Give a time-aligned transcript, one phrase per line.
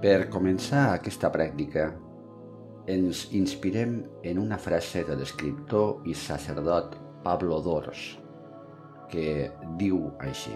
[0.00, 1.82] Per començar aquesta pràctica,
[2.88, 8.04] ens inspirem en una frase de l'escriptor i sacerdot Pablo Dors,
[9.12, 9.50] que
[9.82, 10.54] diu així.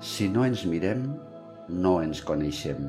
[0.00, 1.02] Si no ens mirem,
[1.68, 2.86] no ens coneixem.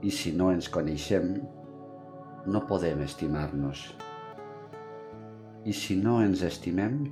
[0.00, 1.34] I si no ens coneixem,
[2.48, 3.82] no podem estimar-nos.
[5.68, 7.02] I si no ens estimem,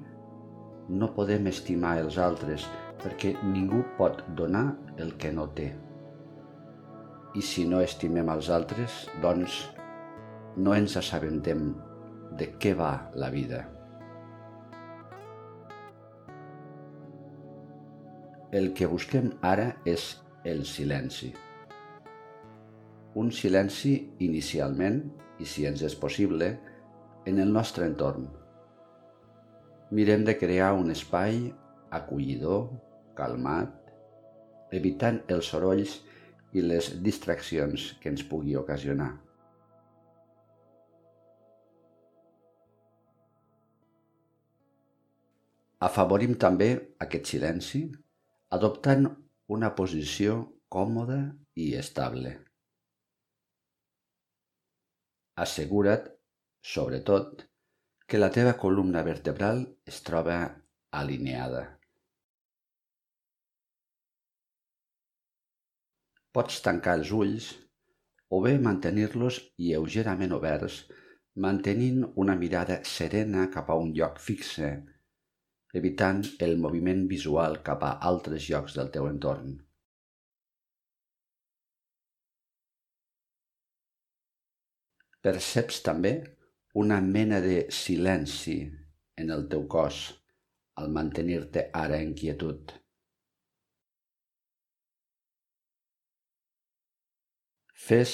[0.88, 2.64] no podem estimar els altres
[3.02, 4.66] perquè ningú pot donar
[5.02, 5.72] el que no té.
[7.34, 9.62] I si no estimem els altres, doncs
[10.56, 11.70] no ens assabentem
[12.38, 13.64] de què va la vida.
[18.52, 20.10] El que busquem ara és
[20.44, 21.30] el silenci.
[23.16, 25.00] Un silenci inicialment,
[25.40, 26.52] i si ens és possible,
[27.24, 28.28] en el nostre entorn.
[29.92, 31.46] Mirem de crear un espai
[31.92, 32.70] acollidor,
[33.18, 33.74] calmat,
[34.72, 35.98] evitant els sorolls
[36.52, 39.10] i les distraccions que ens pugui ocasionar.
[45.82, 46.68] Afavorim també
[47.02, 47.82] aquest silenci
[48.56, 49.08] adoptant
[49.56, 50.36] una posició
[50.70, 51.18] còmoda
[51.58, 52.36] i estable.
[55.42, 56.06] Assegura't,
[56.62, 57.42] sobretot,
[58.06, 60.38] que la teva columna vertebral es troba
[61.02, 61.81] alineada.
[66.32, 67.50] Pots tancar els ulls
[68.32, 70.78] o bé mantenir-los lleugerament oberts,
[71.44, 74.70] mantenint una mirada serena cap a un lloc fixe
[75.80, 79.54] evitant el moviment visual cap a altres llocs del teu entorn.
[85.26, 86.12] Perceps també
[86.82, 88.58] una mena de silenci
[89.22, 90.04] en el teu cos
[90.82, 92.72] al mantenir-te ara en quietud.
[97.82, 98.10] Fes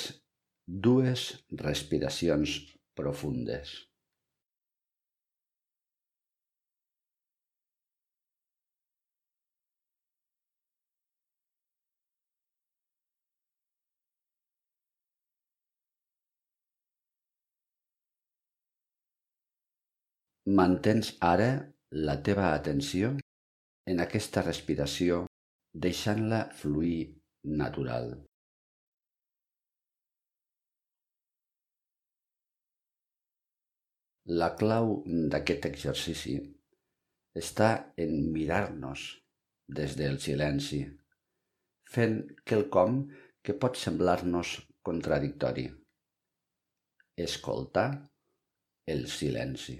[0.87, 1.23] dues
[1.62, 2.53] respiracions
[2.97, 3.73] profundes.
[20.49, 21.51] Mantens ara
[22.09, 23.12] la teva atenció
[23.93, 25.21] en aquesta respiració
[25.89, 26.97] deixant-la fluir
[27.45, 28.28] natural.
[34.28, 34.91] La clau
[35.33, 36.34] d'aquest exercici
[37.41, 39.05] està en mirar-nos
[39.78, 40.83] des del silenci,
[41.89, 42.99] fent quelcom
[43.41, 44.53] que pot semblar-nos
[44.84, 45.65] contradictori.
[47.16, 47.87] Escoltar
[48.84, 49.78] el silenci.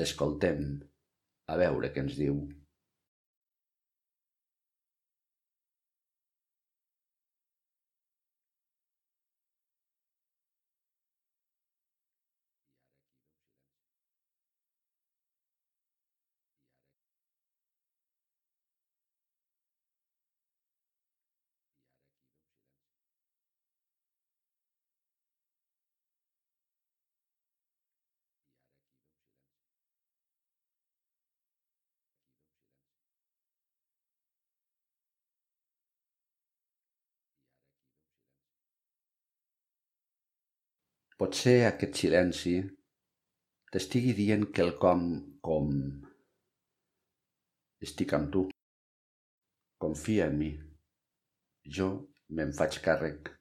[0.00, 0.64] L'escoltem,
[1.54, 2.40] a veure què ens diu.
[41.18, 42.52] Potser aquest silenci
[43.74, 45.00] t'estigui dient quelcom
[45.48, 45.72] com
[47.86, 48.42] estic amb tu.
[49.82, 50.52] Confia en mi.
[51.78, 51.88] Jo
[52.38, 53.32] me'n faig càrrec.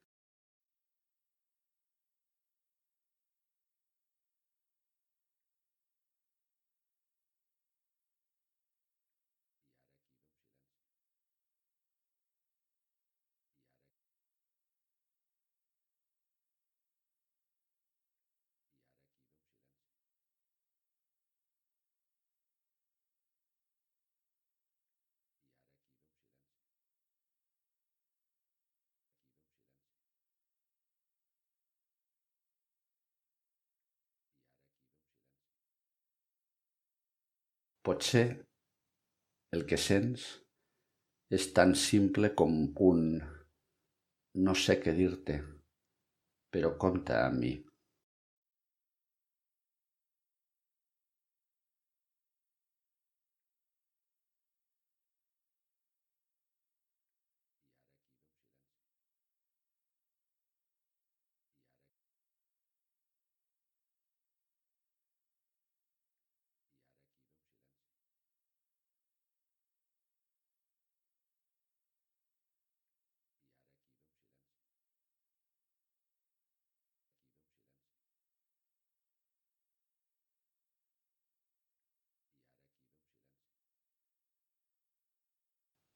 [37.87, 38.25] Potser
[39.55, 40.23] el que sents
[41.37, 42.57] és tan simple com
[42.87, 43.05] un
[44.47, 45.37] no sé què dir-te,
[46.51, 47.53] però compta amb mi.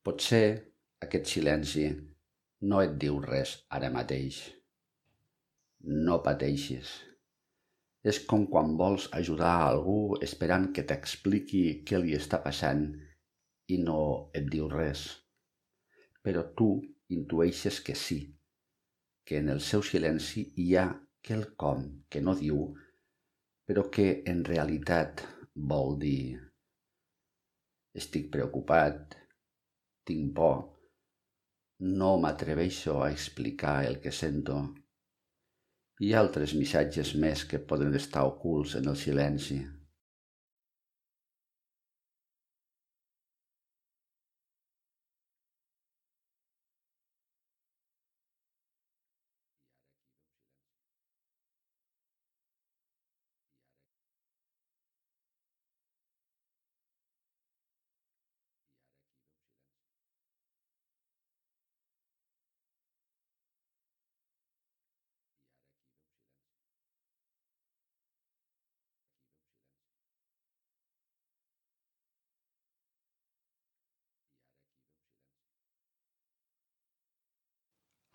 [0.07, 0.45] Potser
[1.05, 1.83] aquest silenci
[2.69, 4.39] no et diu res ara mateix.
[6.07, 6.93] No pateixis.
[8.11, 9.99] És com quan vols ajudar a algú
[10.29, 12.83] esperant que t'expliqui què li està passant
[13.75, 14.01] i no
[14.41, 15.05] et diu res.
[16.25, 16.71] Però tu
[17.19, 18.19] intueixes que sí,
[19.25, 20.89] que en el seu silenci hi ha
[21.21, 22.71] quelcom que no diu,
[23.69, 25.27] però que en realitat
[25.73, 26.39] vol dir
[28.01, 29.20] estic preocupat,
[30.11, 30.61] tinc por.
[32.01, 34.61] No m'atreveixo a explicar el que sento.
[36.01, 39.61] Hi ha altres missatges més que poden estar ocults en el silenci.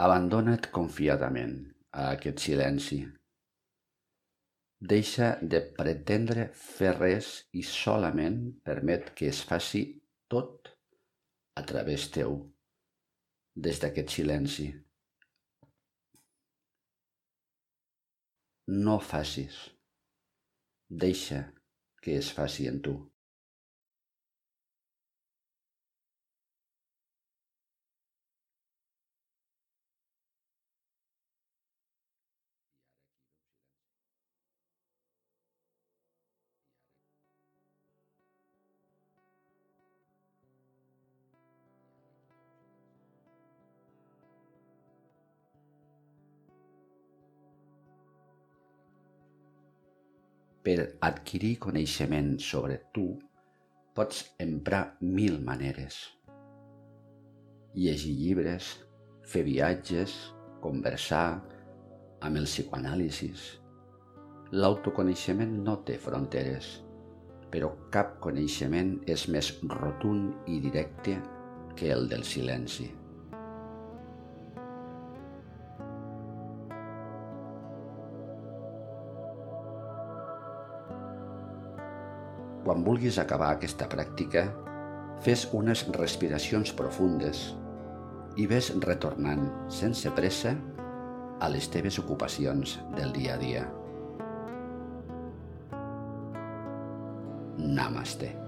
[0.04, 1.54] Abandona't confiadament
[1.96, 2.98] a aquest silenci.
[4.92, 8.36] Deixa de pretendre fer res i solament
[8.68, 9.82] permet que es faci
[10.28, 10.68] tot
[11.56, 12.36] a través teu,
[13.56, 14.68] des d'aquest silenci.
[18.68, 19.56] No facis.
[21.06, 21.40] Deixa
[22.04, 22.98] que es faci en tu.
[50.66, 53.04] Per adquirir coneixement sobre tu,
[53.94, 56.00] pots emprar mil maneres.
[57.78, 58.72] Llegir llibres,
[59.22, 60.16] fer viatges,
[60.64, 61.38] conversar
[62.26, 63.46] amb el psicoanàlisis.
[64.58, 66.72] L'autoconeixement no té fronteres,
[67.54, 71.20] però cap coneixement és més rotund i directe
[71.78, 72.90] que el del silenci.
[82.66, 84.48] Quan vulguis acabar aquesta pràctica,
[85.22, 87.52] fes unes respiracions profundes
[88.42, 90.56] i ves retornant sense pressa
[91.38, 93.62] a les teves ocupacions del dia a dia.
[97.56, 98.45] Namaste.